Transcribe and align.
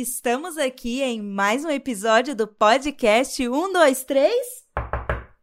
Estamos 0.00 0.56
aqui 0.56 1.02
em 1.02 1.20
mais 1.20 1.62
um 1.62 1.68
episódio 1.68 2.34
do 2.34 2.48
podcast 2.48 3.36
123 3.36 4.34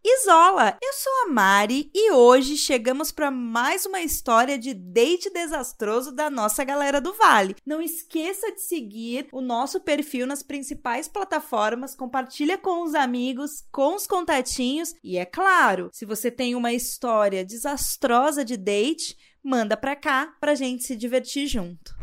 Isola! 0.04 0.76
Eu 0.82 0.94
sou 0.94 1.14
a 1.26 1.32
Mari 1.32 1.92
e 1.94 2.12
hoje 2.12 2.58
chegamos 2.58 3.12
para 3.12 3.30
mais 3.30 3.86
uma 3.86 4.02
história 4.02 4.58
de 4.58 4.74
date 4.74 5.30
desastroso 5.30 6.12
da 6.12 6.32
nossa 6.32 6.64
galera 6.64 7.00
do 7.00 7.14
Vale. 7.14 7.56
Não 7.64 7.80
esqueça 7.80 8.52
de 8.52 8.60
seguir 8.64 9.28
o 9.32 9.42
nosso 9.42 9.80
perfil 9.80 10.26
nas 10.26 10.42
principais 10.42 11.08
plataformas, 11.08 11.96
compartilha 11.96 12.58
com 12.58 12.82
os 12.82 12.96
amigos, 12.96 13.64
com 13.72 13.94
os 13.94 14.08
contatinhos 14.08 14.96
e 15.04 15.20
é 15.20 15.26
claro, 15.26 15.92
se 15.94 16.04
você 16.04 16.32
tem 16.32 16.56
uma 16.56 16.74
história 16.74 17.46
desastrosa 17.46 18.44
de 18.44 18.58
date, 18.58 19.16
manda 19.44 19.78
pra 19.78 19.96
cá 19.96 20.34
pra 20.40 20.56
gente 20.56 20.84
se 20.84 20.96
divertir 20.96 21.46
junto. 21.46 21.96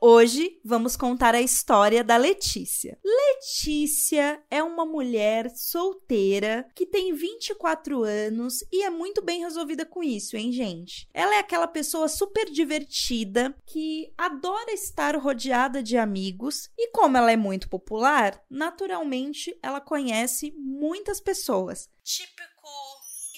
Hoje 0.00 0.60
vamos 0.64 0.96
contar 0.96 1.34
a 1.34 1.40
história 1.40 2.04
da 2.04 2.16
Letícia. 2.16 3.00
Letícia 3.04 4.40
é 4.48 4.62
uma 4.62 4.86
mulher 4.86 5.50
solteira 5.56 6.70
que 6.72 6.86
tem 6.86 7.12
24 7.12 8.04
anos 8.04 8.64
e 8.72 8.84
é 8.84 8.90
muito 8.90 9.20
bem 9.20 9.40
resolvida 9.40 9.84
com 9.84 10.00
isso, 10.00 10.36
hein, 10.36 10.52
gente? 10.52 11.08
Ela 11.12 11.34
é 11.34 11.38
aquela 11.40 11.66
pessoa 11.66 12.06
super 12.06 12.48
divertida 12.48 13.52
que 13.66 14.12
adora 14.16 14.72
estar 14.72 15.16
rodeada 15.16 15.82
de 15.82 15.96
amigos 15.96 16.70
e, 16.78 16.92
como 16.92 17.16
ela 17.16 17.32
é 17.32 17.36
muito 17.36 17.68
popular, 17.68 18.40
naturalmente 18.48 19.58
ela 19.60 19.80
conhece 19.80 20.54
muitas 20.56 21.20
pessoas. 21.20 21.90
Típico 22.04 22.68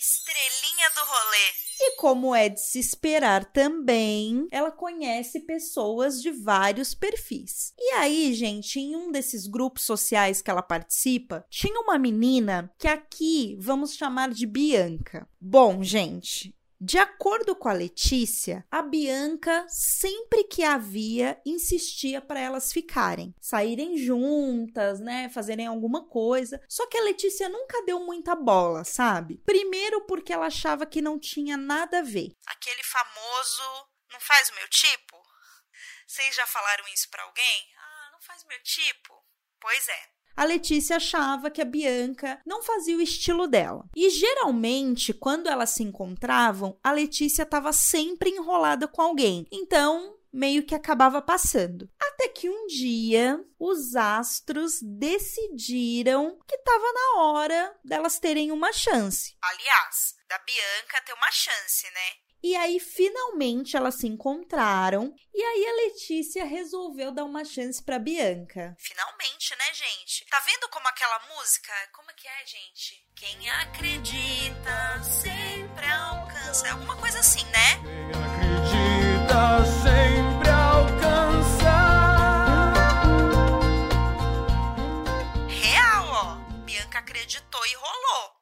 estrelinha 0.00 0.88
do 0.95 1.00
rolê. 1.00 1.52
E 1.82 1.96
como 1.96 2.34
é 2.34 2.48
de 2.48 2.61
se 2.61 2.78
esperar 2.78 3.44
também, 3.44 4.47
ela 4.50 4.70
conhece 4.70 5.41
pessoas 5.41 6.20
de 6.20 6.30
vários 6.30 6.94
perfis. 6.94 7.72
E 7.78 7.92
aí, 7.94 8.33
gente, 8.34 8.80
em 8.80 8.97
um 8.97 9.12
desses 9.12 9.47
grupos 9.47 9.84
sociais 9.84 10.41
que 10.41 10.50
ela 10.50 10.62
participa, 10.62 11.44
tinha 11.50 11.80
uma 11.80 11.98
menina 11.98 12.72
que 12.78 12.88
aqui 12.88 13.56
vamos 13.60 13.94
chamar 13.94 14.30
de 14.30 14.47
Bianca. 14.47 15.28
Bom, 15.41 15.83
gente, 15.83 16.55
de 16.81 16.97
acordo 16.97 17.55
com 17.55 17.69
a 17.69 17.75
Letícia, 17.75 18.67
a 18.70 18.81
Bianca, 18.81 19.67
sempre 19.69 20.45
que 20.45 20.64
havia, 20.64 21.41
insistia 21.45 22.22
para 22.22 22.41
elas 22.41 22.72
ficarem, 22.72 23.34
saírem 23.39 23.98
juntas, 23.98 24.98
né, 24.98 25.28
fazerem 25.28 25.67
alguma 25.67 26.09
coisa. 26.09 26.59
Só 26.67 26.87
que 26.87 26.97
a 26.97 27.03
Letícia 27.03 27.50
nunca 27.50 27.84
deu 27.84 28.00
muita 28.00 28.34
bola, 28.34 28.83
sabe? 28.83 29.42
Primeiro 29.45 30.06
porque 30.06 30.33
ela 30.33 30.47
achava 30.47 30.87
que 30.87 31.03
não 31.03 31.19
tinha 31.19 31.56
nada 31.56 31.98
a 31.98 32.03
ver. 32.03 32.33
Aquele 32.47 32.83
famoso 32.83 33.89
não 34.11 34.20
faz 34.20 34.48
o 34.48 34.55
meu 34.55 34.69
tipo? 34.69 35.20
Vocês 36.06 36.34
já 36.34 36.47
falaram 36.47 36.84
isso 36.94 37.11
para 37.11 37.22
alguém? 37.25 37.69
Ah, 37.77 38.11
não 38.12 38.20
faz 38.22 38.42
meu 38.44 38.61
tipo? 38.62 39.15
Pois 39.61 39.87
é 39.87 40.19
a 40.41 40.44
Letícia 40.44 40.96
achava 40.96 41.50
que 41.50 41.60
a 41.60 41.66
Bianca 41.66 42.41
não 42.46 42.62
fazia 42.62 42.96
o 42.96 43.02
estilo 43.02 43.46
dela. 43.46 43.84
E 43.94 44.08
geralmente, 44.08 45.12
quando 45.12 45.50
elas 45.50 45.69
se 45.69 45.82
encontravam, 45.82 46.78
a 46.82 46.91
Letícia 46.92 47.42
estava 47.42 47.74
sempre 47.74 48.30
enrolada 48.30 48.88
com 48.88 49.02
alguém. 49.02 49.47
Então, 49.52 50.16
meio 50.32 50.64
que 50.64 50.74
acabava 50.74 51.20
passando. 51.20 51.91
Até 52.00 52.28
que 52.28 52.48
um 52.48 52.66
dia 52.66 53.38
os 53.58 53.94
astros 53.94 54.78
decidiram 54.80 56.38
que 56.48 56.56
estava 56.56 56.91
na 56.91 57.20
hora 57.20 57.77
delas 57.84 58.19
terem 58.19 58.50
uma 58.50 58.72
chance. 58.72 59.36
Aliás, 59.42 60.14
da 60.27 60.38
Bianca 60.38 61.02
ter 61.04 61.12
uma 61.12 61.30
chance, 61.30 61.84
né? 61.84 62.30
E 62.42 62.56
aí, 62.56 62.80
finalmente, 62.80 63.77
elas 63.77 63.96
se 63.96 64.06
encontraram. 64.06 65.14
E 65.34 65.42
aí, 65.42 65.66
a 65.66 65.72
Letícia 65.86 66.44
resolveu 66.44 67.12
dar 67.12 67.25
uma 67.25 67.44
chance 67.44 67.82
pra 67.82 67.98
Bianca. 67.98 68.75
Finalmente, 68.78 69.54
né, 69.56 69.75
gente? 69.75 70.25
Tá 70.26 70.41
vendo 70.41 70.69
como 70.70 70.88
aquela 70.88 71.19
música? 71.34 71.72
Como 71.92 72.10
é 72.10 72.15
que 72.15 72.26
é, 72.26 72.47
gente? 72.47 73.06
Quem 73.15 73.50
acredita 73.50 75.03
sempre 75.03 75.87
alcança. 75.87 76.66
É 76.66 76.70
alguma 76.70 76.97
coisa 76.97 77.19
assim, 77.19 77.44
né? 77.47 78.19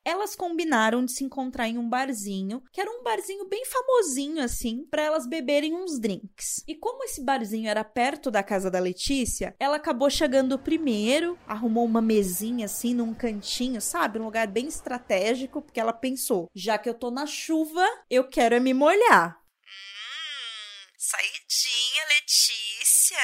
Elas 0.08 0.34
combinaram 0.34 1.04
de 1.04 1.12
se 1.12 1.22
encontrar 1.22 1.68
em 1.68 1.76
um 1.76 1.86
barzinho, 1.86 2.62
que 2.72 2.80
era 2.80 2.90
um 2.90 3.02
barzinho 3.02 3.46
bem 3.46 3.62
famosinho 3.66 4.42
assim, 4.42 4.86
para 4.90 5.02
elas 5.02 5.26
beberem 5.26 5.74
uns 5.74 6.00
drinks. 6.00 6.64
E 6.66 6.74
como 6.74 7.04
esse 7.04 7.22
barzinho 7.22 7.68
era 7.68 7.84
perto 7.84 8.30
da 8.30 8.42
casa 8.42 8.70
da 8.70 8.78
Letícia, 8.78 9.54
ela 9.60 9.76
acabou 9.76 10.08
chegando 10.08 10.58
primeiro, 10.58 11.38
arrumou 11.46 11.84
uma 11.84 12.00
mesinha 12.00 12.64
assim 12.64 12.94
num 12.94 13.12
cantinho, 13.12 13.82
sabe, 13.82 14.18
um 14.18 14.24
lugar 14.24 14.46
bem 14.46 14.66
estratégico, 14.66 15.60
porque 15.60 15.78
ela 15.78 15.92
pensou, 15.92 16.48
já 16.54 16.78
que 16.78 16.88
eu 16.88 16.94
tô 16.94 17.10
na 17.10 17.26
chuva, 17.26 17.84
eu 18.08 18.26
quero 18.26 18.54
é 18.54 18.60
me 18.60 18.72
molhar. 18.72 19.38
Hum, 19.62 20.92
saidinha, 20.96 22.06
Letícia. 22.14 23.18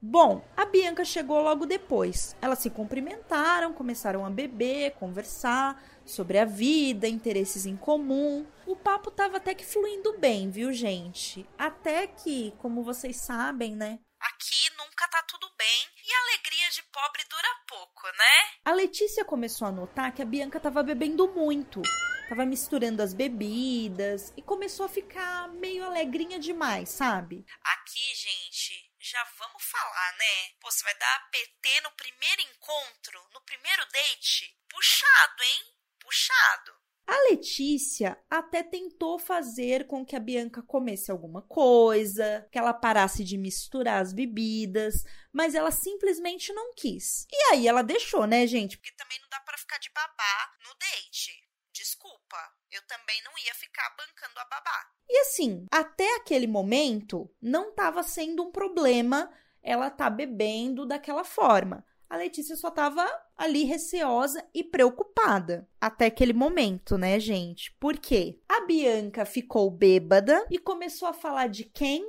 Bom, 0.00 0.44
a 0.56 0.64
Bianca 0.64 1.04
chegou 1.04 1.40
logo 1.40 1.66
depois. 1.66 2.36
Elas 2.40 2.60
se 2.60 2.70
cumprimentaram, 2.70 3.72
começaram 3.72 4.24
a 4.24 4.30
beber, 4.30 4.92
conversar 4.92 5.82
sobre 6.10 6.38
a 6.38 6.44
vida, 6.44 7.06
interesses 7.06 7.66
em 7.66 7.76
comum. 7.76 8.46
O 8.66 8.76
papo 8.76 9.10
tava 9.10 9.36
até 9.36 9.54
que 9.54 9.64
fluindo 9.64 10.18
bem, 10.18 10.50
viu, 10.50 10.72
gente? 10.72 11.46
Até 11.56 12.06
que, 12.06 12.52
como 12.58 12.82
vocês 12.82 13.16
sabem, 13.16 13.76
né? 13.76 13.98
Aqui 14.20 14.70
nunca 14.76 15.06
tá 15.08 15.22
tudo 15.22 15.48
bem 15.56 15.88
e 16.04 16.12
a 16.12 16.20
alegria 16.22 16.70
de 16.70 16.82
pobre 16.84 17.24
dura 17.30 17.48
pouco, 17.68 18.06
né? 18.08 18.58
A 18.64 18.72
Letícia 18.72 19.24
começou 19.24 19.68
a 19.68 19.72
notar 19.72 20.12
que 20.12 20.20
a 20.20 20.24
Bianca 20.24 20.58
tava 20.58 20.82
bebendo 20.82 21.28
muito. 21.28 21.82
Tava 22.28 22.44
misturando 22.44 23.02
as 23.02 23.14
bebidas 23.14 24.32
e 24.36 24.42
começou 24.42 24.84
a 24.84 24.88
ficar 24.88 25.48
meio 25.48 25.84
alegrinha 25.84 26.38
demais, 26.38 26.90
sabe? 26.90 27.46
Aqui, 27.62 28.14
gente, 28.14 28.92
já 28.98 29.24
vamos 29.38 29.62
falar, 29.64 30.12
né? 30.18 30.50
Pô, 30.60 30.70
você 30.70 30.84
vai 30.84 30.94
dar 30.98 31.30
PT 31.30 31.80
no 31.82 31.92
primeiro 31.92 32.42
encontro, 32.42 33.28
no 33.32 33.40
primeiro 33.42 33.86
date? 33.90 34.54
Puxado, 34.68 35.42
hein? 35.42 35.77
Puxado. 36.08 36.72
A 37.06 37.30
Letícia 37.30 38.18
até 38.28 38.62
tentou 38.62 39.18
fazer 39.18 39.86
com 39.86 40.04
que 40.04 40.14
a 40.14 40.20
Bianca 40.20 40.62
comesse 40.62 41.10
alguma 41.10 41.40
coisa, 41.40 42.46
que 42.52 42.58
ela 42.58 42.74
parasse 42.74 43.24
de 43.24 43.38
misturar 43.38 44.02
as 44.02 44.12
bebidas, 44.12 45.04
mas 45.32 45.54
ela 45.54 45.70
simplesmente 45.70 46.52
não 46.52 46.74
quis. 46.74 47.26
E 47.30 47.52
aí 47.52 47.66
ela 47.66 47.82
deixou, 47.82 48.26
né, 48.26 48.46
gente? 48.46 48.76
Porque 48.76 48.92
também 48.92 49.18
não 49.20 49.28
dá 49.30 49.40
para 49.40 49.56
ficar 49.56 49.78
de 49.78 49.90
babá 49.90 50.52
no 50.64 50.74
date. 50.78 51.32
Desculpa, 51.72 52.36
eu 52.70 52.82
também 52.86 53.22
não 53.24 53.32
ia 53.38 53.54
ficar 53.54 53.88
bancando 53.96 54.40
a 54.40 54.44
babá. 54.44 54.90
E 55.08 55.20
assim, 55.20 55.64
até 55.70 56.16
aquele 56.16 56.46
momento 56.46 57.34
não 57.40 57.70
estava 57.70 58.02
sendo 58.02 58.42
um 58.42 58.52
problema 58.52 59.32
ela 59.62 59.90
tá 59.90 60.08
bebendo 60.10 60.86
daquela 60.86 61.24
forma 61.24 61.84
a 62.08 62.16
Letícia 62.16 62.56
só 62.56 62.70
tava 62.70 63.06
ali 63.38 63.64
receosa 63.64 64.44
e 64.52 64.64
preocupada. 64.64 65.66
Até 65.80 66.06
aquele 66.06 66.32
momento, 66.32 66.98
né, 66.98 67.20
gente? 67.20 67.72
Por 67.78 67.96
quê? 67.96 68.40
A 68.48 68.66
Bianca 68.66 69.24
ficou 69.24 69.70
bêbada 69.70 70.44
e 70.50 70.58
começou 70.58 71.08
a 71.08 71.12
falar 71.14 71.48
de 71.48 71.64
quem? 71.64 72.04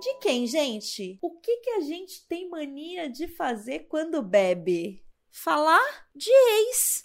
De 0.00 0.14
quem, 0.20 0.46
gente? 0.46 1.18
O 1.20 1.38
que, 1.38 1.56
que 1.58 1.70
a 1.70 1.80
gente 1.80 2.26
tem 2.26 2.48
mania 2.48 3.10
de 3.10 3.28
fazer 3.28 3.80
quando 3.80 4.22
bebe? 4.22 5.04
Falar 5.30 6.08
de 6.14 6.30
ex 6.30 7.00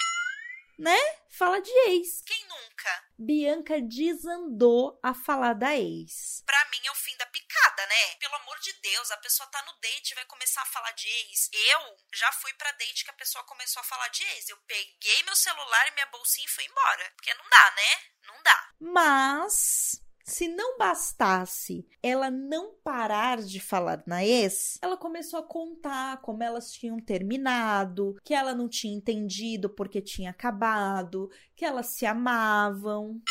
né? 0.78 0.98
Fala 1.30 1.60
de 1.60 1.72
ex. 1.90 2.22
Quem 2.25 2.44
nunca? 2.44 3.05
Bianca 3.18 3.82
desandou 3.82 5.00
a 5.02 5.14
falar 5.14 5.54
da 5.54 5.76
ex. 5.76 6.44
Pra 6.46 6.66
mim 6.66 6.80
é 6.86 6.92
o 6.92 6.96
fim 6.96 7.16
da 7.18 7.26
picada, 7.28 7.86
né? 7.88 8.16
Pelo 8.20 8.36
amor 8.36 8.60
de 8.60 8.74
Deus, 8.74 9.12
a 9.12 9.18
pessoa 9.18 9.48
tá 9.48 9.62
no 9.64 9.74
date 9.80 10.12
e 10.12 10.16
vai 10.16 10.26
começar 10.26 10.62
a 10.62 10.66
falar 10.66 10.92
de 10.92 11.08
ex. 11.08 11.50
Eu 11.54 11.98
já 12.14 12.32
fui 12.34 12.54
pra 12.54 12.72
date 12.74 13.04
que 13.04 13.12
a 13.12 13.16
pessoa 13.16 13.44
começou 13.46 13.80
a 13.80 13.84
falar 13.84 14.08
de 14.10 14.24
ex. 14.24 14.50
Eu 14.50 14.58
peguei 14.68 15.24
meu 15.24 15.36
celular 15.36 15.88
e 15.88 15.92
minha 15.92 16.06
bolsinha 16.08 16.46
e 16.46 16.50
fui 16.50 16.66
embora. 16.66 17.12
Porque 17.16 17.34
não 17.34 17.50
dá, 17.50 17.74
né? 17.76 18.04
Não 18.24 18.44
dá. 18.44 18.70
Mas 18.80 20.05
se 20.25 20.48
não 20.48 20.75
bastasse 20.77 21.88
ela 22.01 22.31
não 22.31 22.74
parar 22.83 23.38
de 23.38 23.60
falar 23.60 24.04
na 24.07 24.25
ex, 24.25 24.80
ela 24.81 24.98
começou 24.98 25.39
a 25.39 25.48
contar 25.48 26.19
como 26.22 26.42
elas 26.42 26.72
tinham 26.72 27.00
terminado, 27.00 28.16
que 28.24 28.33
ela 28.33 28.56
não 28.56 28.68
tinha 28.68 28.98
entendido 28.98 29.69
porque 29.69 30.01
tinha 30.01 30.31
acabado, 30.31 31.30
que 31.56 31.63
elas 31.63 31.88
se 31.89 32.07
amavam. 32.07 33.22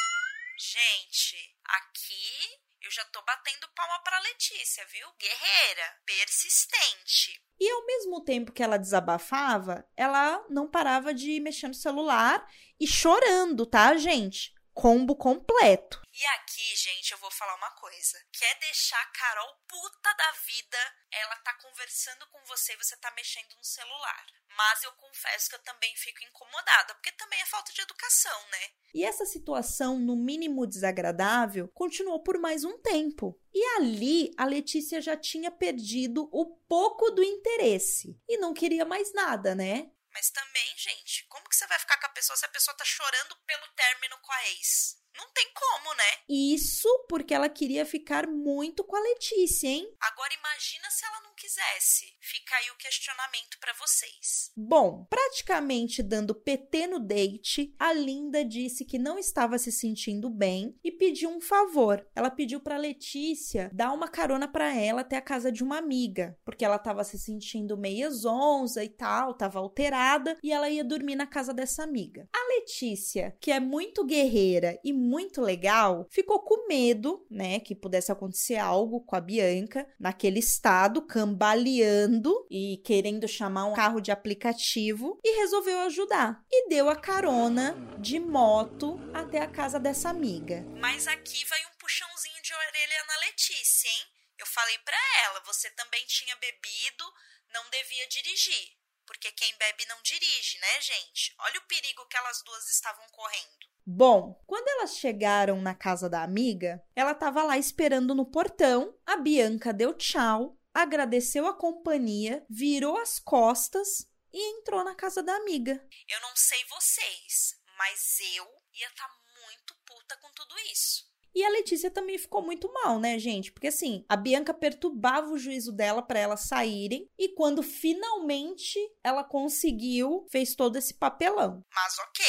Gente, 0.56 1.36
aqui 1.64 2.60
eu 2.80 2.90
já 2.92 3.04
tô 3.06 3.20
batendo 3.22 3.68
palma 3.74 3.98
pra 4.04 4.20
Letícia, 4.20 4.86
viu? 4.86 5.08
Guerreira, 5.18 5.96
persistente. 6.06 7.42
E 7.58 7.70
ao 7.70 7.86
mesmo 7.86 8.22
tempo 8.22 8.52
que 8.52 8.62
ela 8.62 8.78
desabafava, 8.78 9.84
ela 9.96 10.44
não 10.48 10.70
parava 10.70 11.12
de 11.12 11.40
mexer 11.40 11.66
no 11.66 11.74
celular 11.74 12.46
e 12.78 12.86
chorando, 12.86 13.66
tá, 13.66 13.96
gente? 13.96 14.54
Combo 14.74 15.14
completo. 15.14 16.02
E 16.12 16.26
aqui, 16.26 16.76
gente, 16.76 17.12
eu 17.12 17.18
vou 17.18 17.30
falar 17.30 17.54
uma 17.56 17.70
coisa. 17.70 18.18
Quer 18.32 18.58
deixar 18.58 19.00
a 19.00 19.06
Carol 19.06 19.54
puta 19.68 20.14
da 20.14 20.32
vida? 20.46 20.78
Ela 21.12 21.36
tá 21.36 21.54
conversando 21.62 22.26
com 22.30 22.44
você 22.46 22.72
e 22.72 22.76
você 22.76 22.96
tá 22.96 23.10
mexendo 23.12 23.54
no 23.56 23.64
celular. 23.64 24.26
Mas 24.56 24.82
eu 24.82 24.92
confesso 24.92 25.48
que 25.48 25.54
eu 25.56 25.62
também 25.62 25.94
fico 25.96 26.24
incomodada, 26.24 26.94
porque 26.94 27.12
também 27.12 27.40
é 27.40 27.46
falta 27.46 27.72
de 27.72 27.80
educação, 27.80 28.40
né? 28.50 28.58
E 28.94 29.04
essa 29.04 29.24
situação, 29.26 29.98
no 29.98 30.16
mínimo 30.16 30.66
desagradável, 30.66 31.68
continuou 31.68 32.22
por 32.22 32.38
mais 32.38 32.64
um 32.64 32.78
tempo. 32.78 33.36
E 33.52 33.64
ali 33.76 34.32
a 34.36 34.44
Letícia 34.44 35.00
já 35.00 35.16
tinha 35.16 35.50
perdido 35.50 36.28
o 36.32 36.46
pouco 36.68 37.10
do 37.10 37.22
interesse 37.22 38.20
e 38.28 38.38
não 38.38 38.54
queria 38.54 38.84
mais 38.84 39.12
nada, 39.12 39.54
né? 39.54 39.90
Mas 40.14 40.30
também, 40.30 40.78
gente, 40.78 41.24
como 41.24 41.48
que 41.48 41.56
você 41.56 41.66
vai 41.66 41.78
ficar 41.78 41.98
com 41.98 42.06
a 42.06 42.10
pessoa 42.10 42.36
se 42.36 42.46
a 42.46 42.48
pessoa 42.48 42.76
tá 42.76 42.84
chorando 42.84 43.36
pelo 43.44 43.66
término 43.74 44.16
com 44.18 44.32
a 44.32 44.48
ex? 44.50 45.03
Não 45.16 45.30
tem 45.32 45.46
como, 45.54 45.94
né? 45.94 46.04
Isso 46.28 46.88
porque 47.08 47.32
ela 47.32 47.48
queria 47.48 47.86
ficar 47.86 48.26
muito 48.26 48.82
com 48.82 48.96
a 48.96 49.00
Letícia, 49.00 49.68
hein? 49.68 49.88
Agora 50.00 50.34
imagina 50.34 50.90
se 50.90 51.04
ela 51.04 51.20
não 51.22 51.34
quisesse. 51.34 52.16
Fica 52.20 52.56
aí 52.56 52.70
o 52.70 52.76
questionamento 52.76 53.58
para 53.60 53.72
vocês. 53.74 54.50
Bom, 54.56 55.06
praticamente 55.08 56.02
dando 56.02 56.34
PT 56.34 56.86
no 56.88 56.98
date, 56.98 57.74
a 57.78 57.92
Linda 57.92 58.44
disse 58.44 58.84
que 58.84 58.98
não 58.98 59.18
estava 59.18 59.58
se 59.58 59.70
sentindo 59.70 60.28
bem 60.28 60.78
e 60.82 60.90
pediu 60.90 61.30
um 61.30 61.40
favor. 61.40 62.04
Ela 62.14 62.30
pediu 62.30 62.60
para 62.60 62.76
Letícia 62.76 63.70
dar 63.72 63.92
uma 63.92 64.08
carona 64.08 64.48
para 64.48 64.74
ela 64.74 65.02
até 65.02 65.16
a 65.16 65.22
casa 65.22 65.52
de 65.52 65.62
uma 65.62 65.78
amiga, 65.78 66.36
porque 66.44 66.64
ela 66.64 66.76
estava 66.76 67.04
se 67.04 67.18
sentindo 67.18 67.76
meio 67.76 68.10
zonza 68.10 68.82
e 68.82 68.88
tal, 68.88 69.32
estava 69.32 69.58
alterada 69.58 70.36
e 70.42 70.52
ela 70.52 70.68
ia 70.68 70.84
dormir 70.84 71.14
na 71.14 71.26
casa 71.26 71.54
dessa 71.54 71.82
amiga. 71.82 72.28
A 72.32 72.48
Letícia, 72.54 73.36
que 73.40 73.52
é 73.52 73.60
muito 73.60 74.04
guerreira 74.04 74.78
e 74.82 74.92
muito 75.04 75.40
legal, 75.40 76.06
ficou 76.10 76.40
com 76.40 76.66
medo, 76.66 77.26
né, 77.30 77.60
que 77.60 77.74
pudesse 77.74 78.10
acontecer 78.10 78.56
algo 78.56 79.04
com 79.04 79.14
a 79.14 79.20
Bianca 79.20 79.86
naquele 80.00 80.38
estado, 80.38 81.06
cambaleando 81.06 82.46
e 82.50 82.82
querendo 82.84 83.28
chamar 83.28 83.66
um 83.66 83.74
carro 83.74 84.00
de 84.00 84.10
aplicativo 84.10 85.20
e 85.22 85.36
resolveu 85.36 85.80
ajudar 85.80 86.42
e 86.50 86.68
deu 86.68 86.88
a 86.88 86.96
carona 86.96 87.76
de 87.98 88.18
moto 88.18 88.98
até 89.12 89.40
a 89.40 89.46
casa 89.46 89.78
dessa 89.78 90.08
amiga. 90.08 90.64
Mas 90.80 91.06
aqui 91.06 91.44
vai 91.44 91.60
um 91.66 91.78
puxãozinho 91.78 92.42
de 92.42 92.52
orelha 92.54 93.04
na 93.06 93.18
Letícia, 93.26 93.88
hein? 93.88 94.06
Eu 94.38 94.46
falei 94.46 94.78
para 94.78 94.96
ela, 95.26 95.40
você 95.46 95.70
também 95.70 96.04
tinha 96.06 96.34
bebido, 96.36 97.04
não 97.52 97.70
devia 97.70 98.06
dirigir. 98.08 98.74
Porque 99.06 99.30
quem 99.32 99.54
bebe 99.56 99.84
não 99.86 100.00
dirige, 100.02 100.58
né, 100.58 100.80
gente? 100.80 101.34
Olha 101.38 101.60
o 101.60 101.66
perigo 101.66 102.06
que 102.06 102.16
elas 102.16 102.42
duas 102.42 102.68
estavam 102.70 103.06
correndo. 103.08 103.73
Bom, 103.86 104.42
quando 104.46 104.66
elas 104.68 104.96
chegaram 104.96 105.60
na 105.60 105.74
casa 105.74 106.08
da 106.08 106.22
amiga, 106.22 106.82
ela 106.96 107.12
estava 107.12 107.42
lá 107.42 107.58
esperando 107.58 108.14
no 108.14 108.24
portão. 108.24 108.98
A 109.04 109.16
Bianca 109.16 109.74
deu 109.74 109.92
tchau, 109.92 110.58
agradeceu 110.72 111.46
a 111.46 111.52
companhia, 111.52 112.46
virou 112.48 112.96
as 112.96 113.18
costas 113.18 114.08
e 114.32 114.58
entrou 114.58 114.82
na 114.82 114.94
casa 114.94 115.22
da 115.22 115.36
amiga. 115.36 115.86
Eu 116.08 116.20
não 116.22 116.34
sei 116.34 116.64
vocês, 116.64 117.60
mas 117.76 118.18
eu 118.34 118.46
ia 118.72 118.88
estar 118.88 119.06
tá 119.06 119.14
muito 119.46 119.74
puta 119.84 120.16
com 120.16 120.32
tudo 120.32 120.54
isso. 120.72 121.04
E 121.34 121.44
a 121.44 121.50
Letícia 121.50 121.90
também 121.90 122.16
ficou 122.16 122.42
muito 122.42 122.72
mal, 122.72 122.98
né, 122.98 123.18
gente? 123.18 123.52
Porque 123.52 123.66
assim, 123.66 124.04
a 124.08 124.16
Bianca 124.16 124.54
perturbava 124.54 125.30
o 125.30 125.38
juízo 125.38 125.72
dela 125.72 126.00
para 126.00 126.20
elas 126.20 126.42
saírem 126.42 127.10
e 127.18 127.28
quando 127.34 127.62
finalmente 127.62 128.78
ela 129.02 129.24
conseguiu, 129.24 130.26
fez 130.30 130.54
todo 130.54 130.76
esse 130.76 130.94
papelão. 130.94 131.62
Mas 131.74 131.98
OK, 131.98 132.24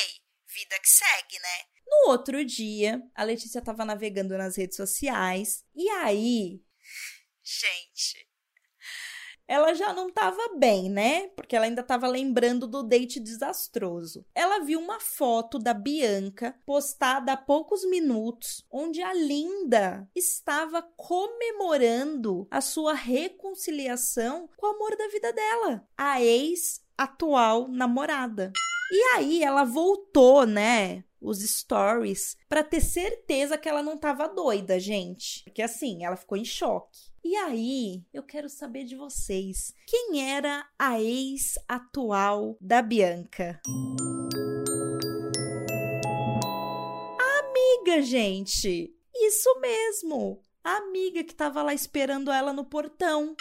vida 0.56 0.80
que 0.80 0.90
segue, 0.90 1.40
né? 1.40 1.75
No 1.86 2.12
outro 2.12 2.44
dia, 2.44 3.02
a 3.13 3.24
Letícia 3.24 3.60
estava 3.60 3.86
navegando 3.86 4.38
nas 4.38 4.57
redes 4.57 4.78
sociais 4.78 5.63
e 5.75 5.90
aí. 5.90 6.62
Gente. 7.44 8.25
Ela 9.48 9.75
já 9.75 9.94
não 9.94 10.07
estava 10.07 10.57
bem, 10.57 10.90
né? 10.90 11.28
Porque 11.36 11.56
ela 11.56 11.66
ainda 11.66 11.81
estava 11.81 12.07
lembrando 12.07 12.68
do 12.68 12.81
date 12.81 13.19
desastroso. 13.19 14.25
Ela 14.34 14.63
viu 14.63 14.80
uma 14.80 15.00
foto 15.00 15.60
da 15.60 15.72
Bianca 15.72 16.60
postada 16.66 17.34
há 17.34 17.38
poucos 17.38 17.86
minutos, 17.86 18.66
onde 18.72 19.04
a 19.04 19.13
Linda 19.13 20.10
estava 20.16 20.81
comemorando 20.81 22.48
a 22.50 22.60
sua 22.60 22.96
reconciliação 22.96 24.50
com 24.57 24.66
o 24.66 24.69
amor 24.72 24.98
da 24.98 25.07
vida 25.10 25.31
dela, 25.31 25.88
a 25.96 26.19
ex 26.19 26.81
atual 26.98 27.68
namorada. 27.68 28.52
E 28.91 29.01
aí 29.15 29.43
ela 29.43 29.63
voltou, 29.63 30.45
né? 30.45 31.03
Os 31.19 31.39
stories 31.39 32.37
para 32.47 32.63
ter 32.63 32.81
certeza 32.81 33.57
que 33.57 33.67
ela 33.67 33.81
não 33.81 33.97
tava 33.97 34.27
doida, 34.27 34.79
gente. 34.79 35.43
Porque 35.43 35.61
assim, 35.61 36.05
ela 36.05 36.15
ficou 36.15 36.37
em 36.37 36.45
choque. 36.45 37.15
E 37.23 37.35
aí, 37.35 38.03
eu 38.13 38.21
quero 38.21 38.47
saber 38.47 38.83
de 38.83 38.95
vocês. 38.95 39.73
Quem 39.87 40.31
era 40.31 40.63
a 40.77 41.01
ex 41.01 41.55
atual 41.67 42.55
da 42.61 42.83
Bianca? 42.83 43.59
A 47.19 47.39
amiga, 47.39 48.03
gente. 48.03 48.93
Isso 49.15 49.59
mesmo. 49.59 50.39
A 50.63 50.77
amiga 50.77 51.23
que 51.23 51.33
tava 51.33 51.63
lá 51.63 51.73
esperando 51.73 52.31
ela 52.31 52.53
no 52.53 52.63
portão. 52.63 53.35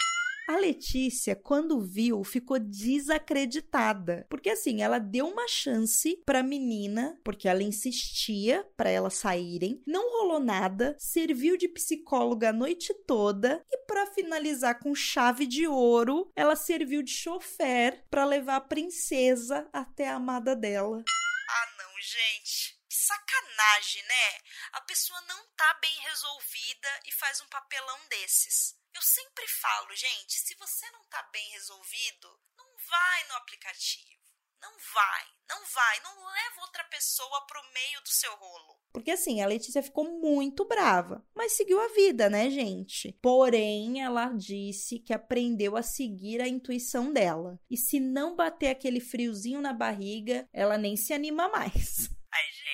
A 0.47 0.57
Letícia, 0.57 1.35
quando 1.35 1.81
viu, 1.81 2.23
ficou 2.23 2.59
desacreditada, 2.59 4.27
porque 4.29 4.51
assim, 4.51 4.83
ela 4.83 4.99
deu 4.99 5.27
uma 5.27 5.47
chance 5.47 6.21
pra 6.23 6.43
menina, 6.43 7.19
porque 7.23 7.47
ela 7.47 7.63
insistia 7.63 8.63
para 8.77 8.91
elas 8.91 9.15
saírem, 9.15 9.81
não 9.87 10.07
rolou 10.19 10.39
nada, 10.39 10.95
serviu 10.99 11.57
de 11.57 11.67
psicóloga 11.67 12.49
a 12.49 12.53
noite 12.53 12.93
toda 13.07 13.65
e 13.71 13.77
para 13.87 14.05
finalizar 14.13 14.79
com 14.79 14.93
chave 14.93 15.47
de 15.47 15.67
ouro, 15.67 16.31
ela 16.35 16.55
serviu 16.55 17.01
de 17.01 17.11
chofer 17.11 18.05
para 18.11 18.23
levar 18.23 18.57
a 18.57 18.61
princesa 18.61 19.67
até 19.73 20.09
a 20.09 20.15
amada 20.15 20.55
dela. 20.55 21.03
Ah, 21.49 21.67
não, 21.77 22.01
gente 22.01 22.75
sacanagem, 22.87 24.01
né? 24.03 24.39
A 24.73 24.81
pessoa 24.81 25.19
não 25.21 25.47
tá 25.55 25.73
bem 25.75 25.99
resolvida 25.99 27.01
e 27.05 27.11
faz 27.11 27.41
um 27.41 27.47
papelão 27.47 28.07
desses. 28.07 28.75
Eu 28.95 29.01
sempre 29.01 29.45
falo, 29.61 29.93
gente, 29.93 30.39
se 30.39 30.55
você 30.55 30.89
não 30.91 31.03
tá 31.09 31.21
bem 31.29 31.51
resolvido, 31.51 32.29
não 32.57 32.65
vai 32.89 33.27
no 33.27 33.35
aplicativo. 33.35 34.23
Não 34.61 34.71
vai, 34.71 35.25
não 35.49 35.65
vai, 35.65 35.99
não 36.01 36.25
leva 36.31 36.61
outra 36.61 36.83
pessoa 36.85 37.45
pro 37.45 37.61
meio 37.73 38.01
do 38.01 38.09
seu 38.09 38.33
rolo. 38.37 38.79
Porque 38.93 39.11
assim, 39.11 39.41
a 39.41 39.47
Letícia 39.47 39.83
ficou 39.83 40.05
muito 40.21 40.65
brava, 40.65 41.27
mas 41.35 41.51
seguiu 41.51 41.79
a 41.81 41.89
vida, 41.89 42.29
né, 42.29 42.49
gente? 42.49 43.11
Porém, 43.21 44.01
ela 44.01 44.31
disse 44.31 44.97
que 44.97 45.13
aprendeu 45.13 45.75
a 45.75 45.83
seguir 45.83 46.41
a 46.41 46.47
intuição 46.47 47.11
dela. 47.11 47.59
E 47.69 47.75
se 47.75 47.99
não 47.99 48.33
bater 48.33 48.69
aquele 48.69 49.01
friozinho 49.01 49.59
na 49.59 49.73
barriga, 49.73 50.47
ela 50.53 50.77
nem 50.77 50.95
se 50.95 51.13
anima 51.13 51.49
mais. 51.49 52.09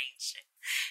Gente, 0.01 0.47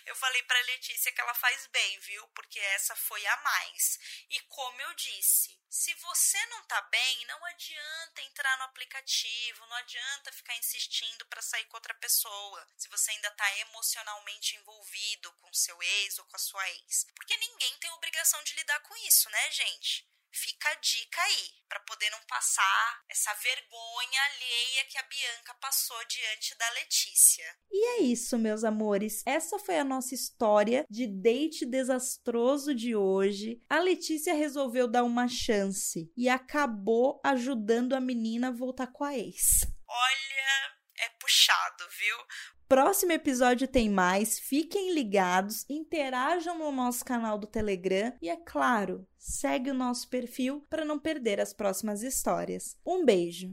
eu 0.07 0.15
falei 0.15 0.43
para 0.45 0.61
Letícia 0.63 1.11
que 1.11 1.21
ela 1.21 1.35
faz 1.35 1.67
bem, 1.67 1.99
viu? 2.01 2.29
Porque 2.29 2.61
essa 2.61 2.95
foi 2.95 3.25
a 3.27 3.37
mais. 3.39 3.99
E 4.31 4.41
como 4.41 4.81
eu 4.81 4.95
disse, 4.95 5.59
se 5.69 5.93
você 5.95 6.47
não 6.47 6.65
tá 6.65 6.81
bem, 6.83 7.27
não 7.27 7.45
adianta 7.47 8.23
entrar 8.23 8.57
no 8.59 8.65
aplicativo, 8.65 9.67
não 9.67 9.77
adianta 9.77 10.33
ficar 10.33 10.57
insistindo 10.57 11.27
para 11.27 11.43
sair 11.43 11.65
com 11.67 11.77
outra 11.77 11.95
pessoa. 11.95 12.69
Se 12.77 12.89
você 12.89 13.11
ainda 13.11 13.31
tá 13.33 13.59
emocionalmente 13.59 14.57
envolvido 14.57 15.33
com 15.35 15.53
seu 15.53 15.81
ex 15.83 16.19
ou 16.19 16.25
com 16.27 16.37
a 16.37 16.41
sua 16.41 16.71
ex, 16.71 17.07
porque 17.17 17.37
ninguém 17.37 17.77
tem 17.79 17.91
obrigação 17.93 18.43
de 18.45 18.55
lidar 18.55 18.81
com 18.81 18.97
isso, 19.09 19.29
né, 19.31 19.51
gente? 19.51 20.09
Fica 20.33 20.69
a 20.69 20.75
dica 20.77 21.21
aí, 21.23 21.49
para 21.69 21.81
poder 21.81 22.09
não 22.11 22.21
passar 22.29 23.03
essa 23.09 23.33
vergonha 23.35 24.23
alheia 24.23 24.85
que 24.89 24.99
a 24.99 25.03
Bianca 25.03 25.55
passou 25.61 25.97
diante 26.07 26.57
da 26.57 26.71
Letícia. 26.71 27.45
E 27.71 27.87
é 27.99 28.03
isso, 28.03 28.39
meus 28.39 28.65
amores. 28.65 29.23
Essa 29.27 29.59
foi 29.59 29.79
a 29.79 29.85
nossa 29.85 30.15
história 30.15 30.85
de 30.89 31.07
date 31.07 31.67
desastroso 31.67 32.75
de 32.75 32.95
hoje. 32.95 33.61
A 33.69 33.81
Letícia 33.81 34.35
resolveu 34.35 34.89
dar 34.89 35.05
uma 35.05 35.29
chance 35.29 36.13
e 36.17 36.29
acabou 36.29 37.21
ajudando 37.25 37.95
a 37.95 38.01
menina 38.01 38.49
a 38.49 38.53
voltar 38.53 38.87
com 38.89 39.05
a 39.05 39.17
ex. 39.17 39.63
Olha, 39.89 40.77
é 40.99 41.09
puxado, 41.21 41.89
viu? 41.99 42.17
Próximo 42.71 43.11
episódio 43.11 43.67
tem 43.67 43.91
mais. 43.91 44.39
Fiquem 44.39 44.95
ligados, 44.95 45.67
interajam 45.69 46.57
no 46.57 46.71
nosso 46.71 47.05
canal 47.05 47.37
do 47.37 47.49
Telegram 47.49 48.13
e, 48.23 48.31
é 48.31 48.37
claro, 48.37 49.05
segue 49.19 49.73
o 49.73 49.75
nosso 49.75 50.09
perfil 50.09 50.65
para 50.71 50.85
não 50.85 50.97
perder 50.97 51.41
as 51.41 51.53
próximas 51.53 52.05
histórias. 52.05 52.77
Um 52.87 53.05
beijo! 53.05 53.51